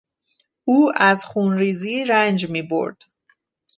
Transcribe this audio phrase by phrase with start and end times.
[0.63, 3.03] او از خونریزی رنج میبرد.